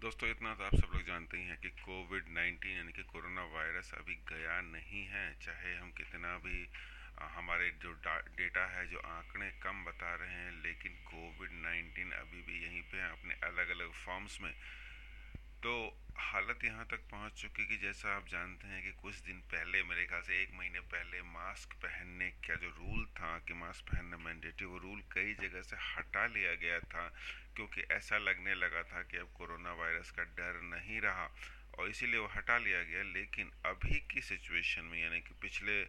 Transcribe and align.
दोस्तों, 0.00 0.28
इतना 0.30 0.54
तो 0.54 0.64
आप 0.64 0.74
सब 0.74 0.90
लोग 0.94 1.02
जानते 1.06 1.36
ही 1.36 1.44
हैं 1.44 1.58
कि 1.58 1.68
कोविड 1.68 2.26
19 2.28 2.76
यानी 2.76 2.92
कि 2.92 3.02
कोरोना 3.02 3.42
वायरस 3.42 3.94
अभी 3.94 4.14
गया 4.14 4.60
नहीं 4.60 5.02
है। 5.04 5.34
चाहे 5.42 5.74
हम 5.74 5.90
कितना 5.90 6.38
भी 6.38 6.68
हमारे 7.18 7.70
जो 7.82 7.92
डेटा 8.38 8.66
है, 8.66 8.86
जो 8.86 8.98
आंकड़े 8.98 9.50
कम 9.62 9.84
बता 9.84 10.14
रहे 10.14 10.30
हैं, 10.30 10.62
लेकिन 10.62 10.92
कोविड 10.92 11.50
19 11.50 12.12
अभी 12.12 12.42
भी 12.42 12.64
यहीं 12.64 12.82
पे 12.82 13.02
अपने 13.10 13.34
अलग 13.34 13.68
अलग 13.68 13.90
फॉर्म्स 13.90 14.40
में। 14.40 14.54
तो 15.62 15.70
हालत 16.16 16.64
यहाँ 16.64 16.84
तक 16.90 17.00
पहुँच 17.10 17.32
चुकी 17.40 17.64
कि 17.66 17.76
जैसा 17.76 18.14
आप 18.16 18.26
जानते 18.28 18.66
हैं 18.68 18.82
कि 18.82 18.90
कुछ 19.02 19.14
दिन 19.26 19.38
पहले, 19.50 19.82
मेरे 19.82 20.04
ख्याल 20.06 20.22
से 20.22 20.42
एक 20.42 20.50
महीने 20.54 20.80
पहले, 20.92 21.22
मास्क 21.24 21.72
पहनने 21.82 22.28
का 22.46 22.54
जो 22.54 22.68
रूल 22.70 23.04
था 23.16 23.30
कि 23.46 23.54
मास्क 23.54 23.84
पहनना 23.90 24.16
मैंडेटरी, 24.18 24.66
वो 24.66 24.78
रूल 24.78 25.00
कई 25.12 25.34
जगह 25.34 25.62
से 25.62 25.76
हटा 25.86 26.26
लिया 26.26 26.54
गया 26.62 26.78
था 26.86 27.06
क्योंकि 27.56 27.82
ऐसा 27.90 28.18
लगने 28.18 28.54
लगा 28.54 28.82
था 28.92 29.02
कि 29.02 29.16
अब 29.18 29.32
कोरोना 29.38 29.72
वायरस 29.74 30.10
का 30.10 30.24
डर 30.38 30.60
नहीं 30.64 31.00
रहा 31.00 31.26
और 31.78 31.90
इसीलिए 31.90 32.20
वो 32.20 32.30
हटा 32.36 32.58
लिया 32.58 32.82
गया। 32.84 33.02
लेकिन 33.12 33.50
अभी 33.66 33.98
की 34.10 34.20
सिचुएशन 34.22 34.84
में, 34.84 34.98
यानी 35.02 35.20
कि 35.20 35.34
पिछले 35.42 35.82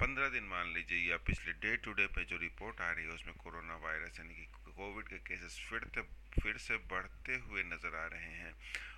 पंद्रह 0.00 0.28
दिन 0.28 0.44
मान 0.46 0.72
लीजिए 0.74 1.10
या 1.10 1.16
पिछले 1.26 1.52
डे 1.58 1.76
टू 1.82 1.92
डे 1.92 2.06
पे 2.14 2.24
जो 2.24 2.36
रिपोर्ट 2.38 2.80
आ 2.80 2.90
रही 2.92 3.04
है 3.04 3.10
उसमें 3.12 3.34
कोरोना 3.34 3.76
वायरस, 3.84 4.18
यानी 4.20 4.34
कि 4.34 4.46
कोविड 4.76 5.08
के 5.08 5.18
केसेस 5.28 5.58
फिर 5.68 5.88
से 5.94 6.02
फिर 6.34 6.56
से 6.58 6.76
बढ़ते 6.90 7.34
हुए 7.40 7.62
नज़र 7.64 7.96
आ 7.96 8.06
रहे 8.06 8.32
हैं। 8.34 8.52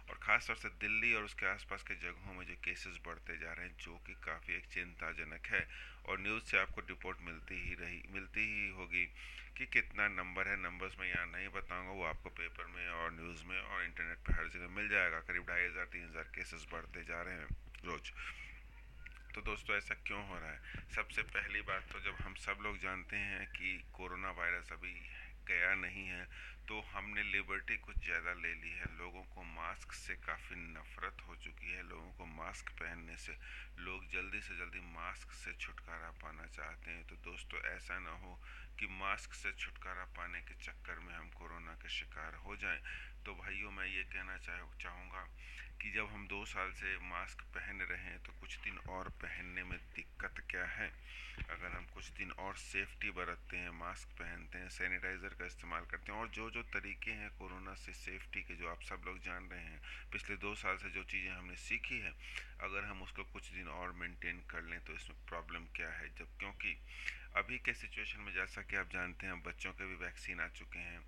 और 0.08 0.18
ख़ास 0.22 0.46
तौर 0.46 0.56
से 0.56 0.68
दिल्ली 0.80 1.12
और 1.14 1.24
उसके 1.24 1.46
आसपास 1.46 1.82
के 1.82 1.94
जगहों 2.02 2.34
में 2.34 2.44
जो 2.46 2.54
केसेस 2.64 2.98
बढ़ते 3.06 3.36
जा 3.38 3.52
रहे 3.52 3.66
हैं, 3.66 3.74
जो 3.80 3.94
कि 4.06 4.14
काफ़ी 4.24 4.54
एक 4.54 4.66
चिंताजनक 4.72 5.46
है। 5.46 5.66
और 6.06 6.20
न्यूज़ 6.20 6.44
से 6.44 6.58
आपको 6.58 6.80
रिपोर्ट 6.88 7.18
मिलती 7.22 7.60
ही 7.62 7.74
रही, 7.74 8.02
मिलती 8.10 8.44
ही 8.46 8.68
होगी 8.70 9.04
कि 9.56 9.66
कितना 9.66 10.08
नंबर 10.08 10.48
है। 10.48 10.56
नंबर्स 10.62 10.98
में 11.00 11.06
यहाँ 11.08 11.26
नहीं 11.26 11.48
बताऊँगा, 11.48 11.92
वो 11.92 12.04
आपको 12.04 12.30
पेपर 12.30 12.66
में 12.66 12.88
और 12.88 13.12
न्यूज़ 13.12 13.44
में 13.44 13.60
और 13.60 13.84
इंटरनेट 13.84 14.18
पर 14.18 14.34
हर 14.34 14.48
जगह 14.48 14.74
मिल 14.76 14.88
जाएगा। 14.88 15.20
करीब 15.20 15.46
ढाई 15.48 15.66
हज़ार, 15.66 15.84
तीन 15.84 16.04
हज़ार 16.04 16.30
केसेस 16.34 16.66
बढ़ते 16.72 17.04
जा 17.04 17.22
रहे 17.22 17.34
हैं 17.34 17.48
रोज़। 17.84 18.10
तो 19.34 19.42
दोस्तों, 19.42 19.76
ऐसा 19.76 19.94
क्यों 20.06 20.26
हो 20.28 20.38
रहा 20.38 20.50
है? 20.50 20.60
सबसे 20.94 21.22
पहली 21.34 21.60
बात 21.62 21.92
तो 21.92 22.00
जब 22.00 22.16
हम 22.24 22.34
सब 22.40 22.62
लोग 22.62 22.78
जानते 22.78 23.16
हैं 23.16 23.46
कि 23.48 23.78
कोरोना 23.92 24.30
वायरस 24.32 24.72
अभी 24.72 24.94
गया 25.48 25.74
नहीं 25.74 26.06
है 26.06 26.26
तो 26.68 26.80
हमने 26.92 27.22
लिबर्टी 27.22 27.76
कुछ 27.76 28.04
ज़्यादा 28.04 28.32
ले 28.34 28.52
ली 28.54 28.70
है। 28.70 28.86
लोगों 28.98 29.22
को 29.24 29.42
मास्क 29.42 29.92
से 29.92 30.14
काफ़ी 30.16 30.56
नफ़रत 30.56 31.22
हो 31.28 31.34
चुकी 31.36 31.72
है। 31.72 31.82
लोगों 31.88 32.10
को 32.12 32.26
मास्क 32.26 32.70
पहनने 32.70 33.16
से, 33.16 33.36
लोग 33.78 34.06
जल्दी 34.12 34.40
से 34.40 34.56
जल्दी 34.58 34.80
मास्क 34.80 35.32
से 35.32 35.52
छुटकारा 35.52 36.10
पाना 36.22 36.46
चाहते 36.46 36.90
हैं। 36.90 37.04
तो 37.04 37.16
दोस्तों, 37.16 37.60
ऐसा 37.70 37.98
ना 37.98 38.10
हो 38.10 38.40
कि 38.78 38.86
मास्क 38.86 39.34
से 39.34 39.52
छुटकारा 39.52 40.04
पाने 40.16 40.40
के 40.40 40.54
चक्कर 40.54 40.98
में 40.98 41.14
हम 41.14 41.28
कोरोना 41.28 41.74
के 41.74 41.88
शिकार 41.88 42.34
हो 42.34 42.56
जाएँ। 42.56 42.80
तो 43.24 43.34
भाइयों, 43.34 43.70
मैं 43.70 43.86
ये 43.86 44.02
कहना 44.04 44.36
चाह, 44.38 44.66
चाहूँगा 44.80 45.26
कि 45.82 45.90
जब 45.90 46.06
हम 46.06 46.26
दो 46.26 46.44
साल 46.44 46.70
से 46.72 46.98
मास्क 46.98 47.42
पहन 47.54 47.80
रहे 47.80 48.02
हैं 48.02 48.18
तो 48.18 48.32
कुछ 48.40 48.58
दिन 48.58 48.78
और 48.88 49.08
पहनने 49.22 49.62
में 49.62 49.78
दिक्कत 49.78 50.05
क्या 50.56 50.64
है? 50.64 50.88
अगर 51.50 51.72
हम 51.76 51.84
कुछ 51.94 52.06
दिन 52.10 52.30
और 52.40 52.54
सेफ्टी 52.56 53.10
बरतते 53.10 53.56
हैं 53.56 53.70
मास्क 53.70 54.08
पहनते 54.08 54.58
हैं 54.58 54.68
सैनिटाइज़र 54.68 55.34
का 55.38 55.46
इस्तेमाल 55.46 55.84
करते 55.84 56.12
हैं 56.12 56.20
और 56.20 56.28
जो 56.28 56.50
जो 56.50 56.62
तरीके 56.62 57.10
हैं 57.10 57.28
कोरोना 57.38 57.74
से 57.74 57.92
सेफ्टी 57.92 58.42
के 58.42 58.54
जो 58.54 58.68
आप 58.68 58.82
सब 58.82 59.02
लोग 59.06 59.18
जान 59.18 59.48
रहे 59.52 59.60
हैं, 59.60 59.80
पिछले 60.12 60.36
दो 60.36 60.54
साल 60.54 60.76
से 60.76 60.90
जो 60.90 61.02
चीज़ें 61.04 61.30
हमने 61.32 61.56
सीखी 61.56 61.98
है, 61.98 62.12
अगर 62.60 62.84
हम 62.84 63.02
उसको 63.02 63.24
कुछ 63.24 63.52
दिन 63.52 63.68
और 63.68 63.92
मेंटेन 63.92 64.40
कर 64.50 64.62
लें 64.62 64.80
तो 64.80 64.92
इसमें 64.92 65.26
प्रॉब्लम 65.28 65.66
क्या 65.76 65.90
है? 65.90 66.08
जब 66.08 66.38
क्योंकि 66.38 66.76
अभी 67.36 67.58
के 67.58 67.74
सिचुएशन 67.74 68.20
में 68.20 68.32
जैसा 68.32 68.62
कि 68.62 68.76
आप 68.76 68.88
जानते 68.92 69.26
हैं, 69.26 69.42
बच्चों 69.42 69.72
के 69.72 69.86
भी 69.86 70.04
वैक्सीन 70.04 70.40
आ 70.40 70.48
चुके 70.48 70.78
हैं 70.78 71.00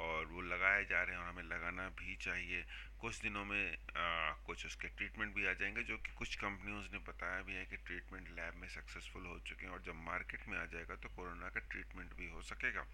और 0.00 0.26
वो 0.26 0.40
लगाए 0.44 0.84
जा 0.84 1.02
रहे 1.02 1.16
हैं 1.16 1.22
और 1.22 1.28
हमें 1.28 1.42
लगाना 1.44 1.88
भी 1.98 2.16
चाहिए। 2.22 2.64
कुछ 3.00 3.20
दिनों 3.22 3.44
में 3.44 3.62
आ, 3.72 4.32
कुछ 4.46 4.66
उसके 4.66 4.88
ट्रीटमेंट 4.90 5.34
भी 5.34 5.46
आ 5.46 5.52
जाएँगे 5.54 5.82
जो 5.84 5.96
कि 5.98 6.12
कुछ 6.18 6.34
कंपनियों 6.36 6.80
ने 6.92 6.98
बताया 7.06 7.40
भी 7.42 7.54
है 7.54 7.64
कि 7.66 7.76
ट्रीटमेंट 7.86 8.28
लैब 8.30 8.60
में 8.60 8.68
सक्सेसफुल 8.70 9.26
हो 9.26 9.38
चुके 9.48 9.66
हैं 9.66 9.72
और 9.72 9.82
जब 9.86 9.96
मार्केट 10.04 10.48
में 10.48 10.58
आ 10.58 10.64
जाएगा 10.66 10.96
तो 10.96 11.08
कोरोना 11.16 11.48
का 11.48 11.60
ट्रीटमेंट 11.70 12.14
भी 12.16 12.28
हो 12.30 12.42
सकेगा। 12.44 12.84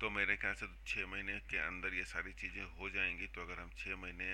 तो 0.00 0.10
मेरे 0.10 0.36
ख्याल 0.36 0.54
से 0.54 0.66
छः 0.86 1.06
महीने 1.06 1.38
के 1.50 1.58
अंदर 1.58 1.94
ये 1.94 2.04
सारी 2.06 2.32
चीज़ें 2.34 2.62
हो 2.78 2.90
जाएँगी। 2.90 3.26
तो 3.26 3.42
अगर 3.42 3.60
हम 3.60 3.70
छः 3.78 3.96
महीने 3.96 4.28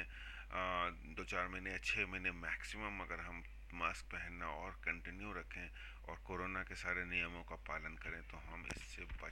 दो 1.16 1.24
चार 1.24 1.48
महीने 1.48 1.70
या 1.70 1.78
छः 1.84 2.06
महीने 2.06 2.30
मैक्सिमम 2.38 3.00
अगर 3.02 3.20
हम 3.20 3.42
मास्क 3.74 4.04
पहनना 4.12 4.46
और 4.54 4.70
कंटिन्यू 4.84 5.32
रखें 5.32 5.68
और 6.08 6.16
कोरोना 6.26 6.62
के 6.62 6.74
सारे 6.76 7.04
नियमों 7.04 7.42
का 7.42 7.56
पालन 7.68 7.94
करें 8.02 8.20
तो 8.22 8.31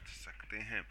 बच 0.00 0.08
सकते 0.10 0.58
हैं। 0.68 0.84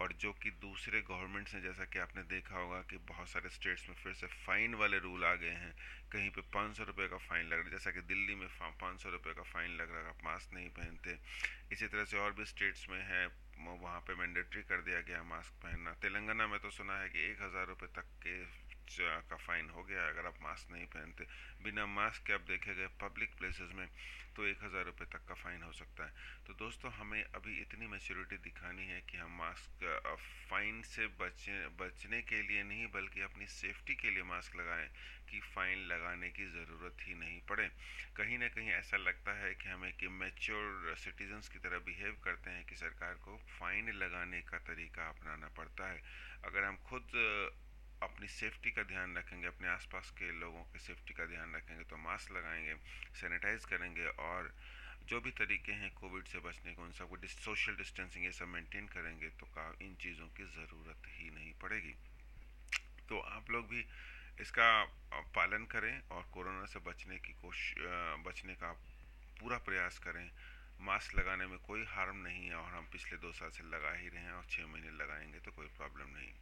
और 0.00 0.12
जो 0.20 0.32
कि 0.42 0.50
दूसरे 0.62 1.00
गवर्नमेंट्स 1.02 1.54
ने 1.54 1.60
जैसा 1.60 1.84
कि 1.84 1.98
आपने 1.98 2.22
देखा 2.30 2.56
होगा 2.56 2.80
कि 2.90 2.96
बहुत 3.08 3.28
सारे 3.28 3.48
स्टेट्स 3.48 3.88
में 3.88 3.94
फिर 3.96 4.12
से 4.14 4.26
फ़ाइन 4.26 4.74
वाले 4.74 4.98
रूल 4.98 5.24
आ 5.24 5.34
गए 5.34 5.50
हैं। 5.54 5.74
कहीं 6.12 6.30
पे 6.30 6.40
पाँच 6.54 6.76
सौ 6.76 6.84
रुपये 6.84 7.06
का 7.08 7.16
फ़ाइन 7.18 7.46
लग 7.46 7.52
रहा 7.52 7.64
है, 7.64 7.70
जैसा 7.70 7.90
कि 7.90 8.00
दिल्ली 8.02 8.34
में 8.34 8.48
पाँच 8.80 9.00
सौ 9.02 9.10
रुपये 9.10 9.34
का 9.34 9.42
फ़ाइन 9.44 9.76
लग 9.76 9.92
रहा 9.92 10.00
है, 10.00 10.08
आप 10.08 10.24
मास्क 10.24 10.54
नहीं 10.54 10.68
पहनते। 10.70 11.18
इसी 11.72 11.86
तरह 11.86 12.04
से 12.04 12.18
और 12.18 12.32
भी 12.32 12.44
स्टेट्स 12.46 12.88
में 12.90 13.00
है 13.02 13.26
वहाँ 13.56 14.00
पे 14.00 14.14
मैंडेटरी 14.14 14.62
कर 14.64 14.80
दिया 14.82 15.00
गया 15.02 15.22
मास्क 15.24 15.52
पहनना। 15.62 15.92
तेलंगाना 16.02 16.46
में 16.46 16.58
तो 16.60 16.70
सुना 16.72 16.98
है 16.98 17.08
कि 17.08 17.30
एक 17.30 17.42
हज़ार 17.42 17.66
रुपये 17.66 17.88
तक 17.94 18.06
के 18.22 18.34
का 18.90 19.36
फ़ाइन 19.36 19.70
हो 19.70 19.82
गया, 19.84 20.08
अगर 20.08 20.26
आप 20.26 20.38
मास्क 20.42 20.70
नहीं 20.72 20.86
पहनते। 20.86 21.26
बिना 21.64 21.86
मास्क 21.86 22.26
के 22.26 22.32
आप 22.32 22.40
देखे 22.40 22.74
गए 22.74 22.86
पब्लिक 23.00 23.34
प्लेसेस 23.38 23.70
में 23.74 23.88
तो 24.36 24.46
एक 24.46 24.62
हज़ार 24.64 24.84
रुपये 24.84 25.06
तक 25.06 25.24
का 25.28 25.34
फ़ाइन 25.34 25.62
हो 25.62 25.72
सकता 25.72 26.04
है। 26.04 26.12
तो 26.46 26.54
दोस्तों, 26.54 26.90
हमें 26.92 27.22
अभी 27.24 27.60
इतनी 27.60 27.86
मेच्योरिटी 27.86 28.36
दिखानी 28.36 28.86
है 28.86 29.00
कि 29.00 29.16
हम 29.16 29.36
मास्क 29.38 29.84
फ़ाइन 30.50 30.82
से 30.82 31.06
बचे, 31.06 31.66
बचने 31.68 32.20
के 32.22 32.42
लिए 32.42 32.62
नहीं, 32.62 32.86
बल्कि 32.86 33.20
अपनी 33.20 33.46
सेफ्टी 33.46 33.94
के 33.94 34.10
लिए 34.10 34.22
मास्क 34.22 34.56
लगाएँ, 34.56 34.88
कि 35.30 35.40
फ़ाइन 35.40 35.78
लगाने 35.78 36.30
की 36.30 36.46
ज़रूरत 36.46 36.96
ही 37.02 37.14
नहीं 37.14 37.40
पड़े। 37.40 37.68
कहीं 38.16 38.38
ना 38.38 38.48
कहीं 38.48 38.70
ऐसा 38.70 38.96
लगता 38.96 39.32
है 39.32 39.54
कि 39.54 39.68
हमें 39.68 39.92
कि 39.92 40.08
मेच्योर 40.08 40.94
सिटीजन्स 40.96 41.48
की 41.48 41.58
तरह 41.58 41.78
बिहेव 41.78 42.16
करते 42.24 42.50
हैं 42.50 42.64
कि 42.64 42.76
सरकार 42.76 43.14
को 43.14 43.36
फ़ाइन 43.58 43.92
लगाने 43.92 44.40
का 44.40 44.58
तरीका 44.58 45.08
अपनाना 45.08 45.48
पड़ता 45.48 45.90
है। 45.90 46.02
अगर 46.44 46.64
हम 46.64 46.76
खुद 46.76 47.10
अपनी 48.04 48.28
सेफ्टी 48.28 48.70
का 48.70 48.82
ध्यान 48.84 49.16
रखेंगे, 49.16 49.46
अपने 49.46 49.68
आसपास 49.68 50.10
के 50.18 50.30
लोगों 50.40 50.62
की 50.72 50.78
सेफ्टी 50.80 51.14
का 51.14 51.26
ध्यान 51.26 51.54
रखेंगे 51.56 51.84
तो 51.84 51.96
मास्क 51.98 52.32
लगाएँगे, 52.32 52.74
सैनिटाइज 53.20 53.64
करेंगे 53.64 54.06
और 54.20 54.52
जो 55.08 55.20
भी 55.20 55.30
तरीके 55.32 55.72
हैं 55.72 55.90
कोविड 55.94 56.24
से 56.26 56.38
बचने 56.40 56.72
के, 56.72 56.82
उन 56.82 56.92
सबको 56.92 57.16
सोशल 57.28 57.76
डिस्टेंसिंग 57.76 58.24
ये 58.24 58.32
सब 58.32 58.48
मेंटेन 58.48 58.86
करेंगे 58.88 59.28
तो 59.40 59.46
का, 59.48 59.66
इन 59.82 59.94
चीज़ों 60.02 60.26
की 60.28 60.44
ज़रूरत 60.54 61.08
ही 61.10 61.30
नहीं 61.30 61.52
पड़ेगी। 61.62 61.94
तो 63.08 63.20
आप 63.20 63.50
लोग 63.50 63.68
भी 63.68 63.84
इसका 64.40 64.68
पालन 65.34 65.64
करें 65.70 66.00
और 66.10 66.22
कोरोना 66.32 66.64
से 66.66 66.78
बचने 66.86 67.18
की 67.18 67.32
कोशिश 67.42 67.74
बचने 68.26 68.54
का 68.54 68.72
पूरा 69.40 69.58
प्रयास 69.60 69.98
करें। 69.98 70.30
मास्क 70.80 71.14
लगाने 71.14 71.46
में 71.46 71.58
कोई 71.58 71.84
हार्म 71.88 72.16
नहीं 72.18 72.46
है 72.46 72.54
और 72.54 72.70
हम 72.70 72.88
पिछले 72.92 73.18
दो 73.18 73.32
साल 73.32 73.50
से 73.50 73.62
लगा 73.66 73.92
ही 73.94 74.08
रहे 74.08 74.22
हैं 74.22 74.32
और 74.32 74.46
छः 74.50 74.66
महीने 74.66 74.90
लगाएँगे 74.96 75.40
तो 75.40 75.50
कोई 75.52 75.66
प्रॉब्लम 75.76 76.08
नहीं 76.10 76.32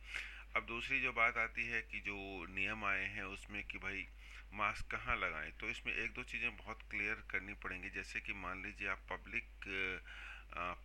अब 0.56 0.62
दूसरी 0.72 1.00
जो 1.00 1.10
बात 1.12 1.37
आती 1.38 1.66
है 1.69 1.81
कि 1.83 1.99
जो 2.00 2.16
नियम 2.50 2.84
आए 2.87 3.05
हैं 3.15 3.25
उसमें 3.31 3.62
कि 3.65 3.78
भाई 3.78 4.06
मास्क 4.55 4.87
कहाँ 4.91 5.16
लगाएँ 5.16 5.50
तो 5.60 5.69
इसमें 5.71 5.93
एक 5.94 6.12
दो 6.15 6.22
चीज़ें 6.25 6.56
बहुत 6.56 6.83
क्लियर 6.91 7.22
करनी 7.31 7.55
पड़ेंगी। 7.62 7.91
जैसे 7.91 8.21
कि 8.21 8.33
मान 8.34 8.62
लीजिए 8.62 8.88
आप 8.88 9.03
पब्लिक 9.10 9.69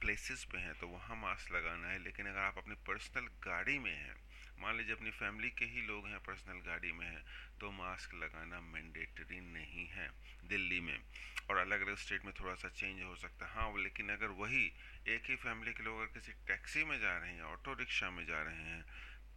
प्लेसेस 0.02 0.44
पे 0.52 0.58
हैं 0.58 0.74
तो 0.80 0.88
वहाँ 0.88 1.16
मास्क 1.18 1.52
लगाना 1.52 1.88
है, 1.88 2.04
लेकिन 2.04 2.26
अगर 2.26 2.40
आप 2.42 2.58
अपनी 2.58 2.76
पर्सनल 2.88 3.28
गाड़ी 3.46 3.78
में 3.80 3.94
हैं, 3.94 4.16
मान 4.62 4.78
लीजिए 4.78 4.96
अपनी 4.96 5.12
फैमिली 5.14 5.50
के 5.52 5.66
ही 5.68 5.82
लोग 5.88 6.08
हैं 6.08 6.20
पर्सनल 6.28 6.60
गाड़ी 6.68 6.92
में 6.92 7.06
हैं 7.06 7.24
तो 7.60 7.72
मास्क 7.74 8.14
लगाना 8.16 8.60
मैंडेटरी 8.68 9.40
नहीं 9.50 9.88
है 9.90 10.10
दिल्ली 10.50 10.80
में। 10.82 10.98
और 11.50 11.58
अलग 11.58 11.82
अलग 11.82 11.98
स्टेट 11.98 12.26
में 12.26 12.34
थोड़ा 12.40 12.54
सा 12.56 12.70
चेंज 12.70 13.04
हो 13.04 13.16
सकता 13.18 13.46
है। 13.46 13.52
हाँ 13.54 13.84
लेकिन 13.84 14.10
अगर 14.12 14.36
वही 14.40 14.64
एक 15.08 15.30
ही 15.30 15.36
फैमिली 15.38 15.74
के 15.74 15.84
लोग 15.84 15.98
अगर 15.98 16.14
किसी 16.14 16.32
टैक्सी 16.48 16.84
में 16.84 17.00
जा 17.00 17.18
रहे 17.18 17.34
हैं 17.34 17.44
ऑटो 17.46 17.74
रिक्शा 17.80 18.10
में 18.12 18.26
जा 18.26 18.42
रहे 18.44 18.66
हैं 18.66 18.84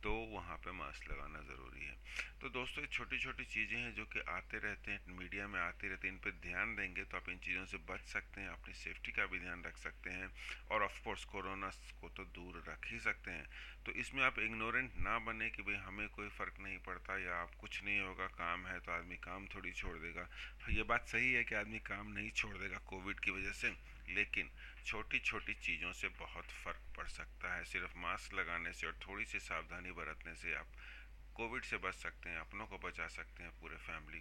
तो 0.03 0.13
वहाँ 0.33 0.57
पे 0.57 0.73
मास्क 0.73 1.11
लगाना 1.11 1.41
ज़रूरी 1.47 1.85
है। 1.85 1.95
तो 2.41 2.49
दोस्तों, 2.49 2.83
ये 2.83 2.89
छोटी 2.89 3.19
छोटी 3.19 3.45
चीज़ें 3.45 3.77
हैं 3.79 3.95
जो 3.95 4.05
कि 4.05 4.21
आते 4.29 4.59
रहते 4.59 4.91
हैं, 4.91 5.01
मीडिया 5.19 5.47
में 5.49 5.59
आते 5.61 5.89
रहते 5.89 6.09
हैं, 6.09 6.15
इन 6.15 6.21
पर 6.21 6.31
ध्यान 6.43 6.75
देंगे 6.77 7.05
तो 7.05 7.17
आप 7.17 7.29
इन 7.29 7.39
चीज़ों 7.39 7.65
से 7.65 7.77
बच 7.91 8.07
सकते 8.09 8.41
हैं, 8.41 8.49
अपनी 8.49 8.75
सेफ्टी 8.75 9.13
का 9.13 9.27
भी 9.27 9.39
ध्यान 9.39 9.63
रख 9.67 9.77
सकते 9.79 10.11
हैं 10.11 10.31
और 10.71 10.83
ऑफ़ 10.83 11.03
कोर्स 11.05 11.25
कोरोना 11.25 11.71
को 12.01 12.09
तो 12.09 12.25
दूर 12.35 12.63
रख 12.69 12.91
ही 12.93 12.99
सकते 13.01 13.31
हैं। 13.31 13.47
तो 13.87 13.93
इसमें 13.93 14.23
आप 14.25 14.39
इग्नोरेंट 14.39 14.97
ना 14.99 15.19
बने 15.19 15.51
कि 15.51 15.63
भाई 15.63 15.77
हमें 15.85 16.09
कोई 16.09 16.29
फ़र्क 16.31 16.61
नहीं 16.61 16.79
पड़ता 16.79 17.19
या 17.19 17.37
आप 17.37 17.55
कुछ 17.61 17.83
नहीं 17.85 18.01
होगा, 18.01 18.27
काम 18.27 18.67
है 18.67 18.79
तो 18.81 18.93
आदमी 18.93 19.17
काम 19.19 19.47
थोड़ी 19.55 19.73
छोड़ 19.73 19.97
देगा। 19.99 20.29
ये 20.71 20.83
बात 20.83 21.09
सही 21.09 21.33
है 21.33 21.45
कि 21.45 21.55
आदमी 21.55 21.79
काम 21.85 22.13
नहीं 22.13 22.31
छोड़ 22.33 22.57
देगा 22.57 22.79
कोविड 22.87 23.21
की 23.21 23.31
वजह 23.31 23.53
से। 23.53 23.75
लेकिन 24.15 24.51
छोटी 24.85 25.19
छोटी 25.19 25.55
चीज़ों 25.55 25.93
से 25.93 26.09
बहुत 26.09 26.45
फ़र्क 26.65 26.83
पड़ 26.97 27.07
सकता 27.07 27.55
है। 27.55 27.65
सिर्फ़ 27.65 27.99
मास्क 27.99 28.35
लगाने 28.35 28.73
से 28.73 28.87
और 28.87 28.99
थोड़ी 29.09 29.25
सी 29.25 29.39
सावधानी 29.41 29.91
बरतने 29.91 30.35
से 30.35 30.55
आप 30.55 30.67
कोविड 31.41 31.63
से 31.63 31.77
बच 31.77 31.95
सकते 31.95 32.31
हैं, 32.31 32.39
अपनों 32.39 32.67
को 32.67 32.79
बचा 32.79 33.07
सकते 33.09 33.43
हैं, 33.43 33.61
पूरे 33.61 33.77
फैमिली 33.77 34.21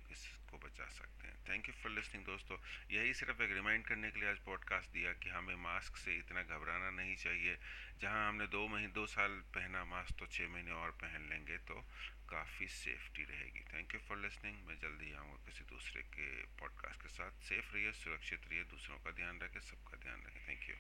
को 0.52 0.58
बचा 0.58 0.86
सकते 0.90 1.28
हैं। 1.28 1.36
थैंक 1.50 1.68
यू 1.68 1.74
फॉर 1.74 1.92
लिसनिंग 1.92 2.26
दोस्तों। 2.26 2.58
यही 2.92 3.14
सिर्फ़ 3.14 3.42
एक 3.44 3.52
रिमाइंड 3.52 3.86
करने 3.86 4.12
के 4.12 4.20
लिए 4.20 4.30
आज 4.30 4.40
पॉडकास्ट 4.40 4.90
दिया 4.90 5.14
कि 5.14 5.30
हमें 5.30 5.56
मास्क 5.56 5.98
से 5.98 6.16
इतना 6.16 6.44
घबराना 6.44 6.90
नहीं 6.90 7.16
चाहिए। 7.16 7.58
जहाँ 8.00 8.30
हमने 8.30 8.48
दो 8.48 8.68
महीने 8.68 8.88
दो 8.88 9.06
साल 9.08 9.32
पहना 9.32 9.86
मास्क 9.86 10.16
तो 10.20 10.28
छः 10.28 10.48
महीने 10.48 10.72
और 10.72 10.92
पहन 10.92 11.30
लेंगे 11.30 11.58
तो 11.58 11.82
काफ़ी 12.30 12.68
सेफ्टी 12.68 13.24
रहेगी। 13.24 13.60
थैंक 13.60 13.94
यू 13.94 14.00
फॉर 14.00 14.18
लिसनिंग 14.18 14.66
मैं 14.68 14.78
जल्दी 14.78 15.14
आऊँगा 15.14 15.46
किसी 15.46 15.64
दूसरे 15.64 16.02
के 16.02 16.32
पॉडकास्ट 16.60 17.02
के 17.02 17.10
साथ। 17.10 17.32
सेफ़ 17.32 17.74
रहिए, 17.74 17.92
सुरक्षित 17.92 18.48
रहिए, 18.48 18.64
दूसरों 18.64 18.98
का 19.00 19.12
ध्यान 19.12 19.40
रखें, 19.40 19.60
सबका 19.60 19.98
ध्यान 19.98 20.24
रखें। 20.24 20.48
Thank 20.48 20.70
you 20.70 20.76